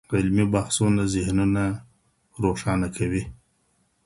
[0.15, 1.63] علمي بحثونه ذهنونه
[2.43, 3.23] روښانه کوي.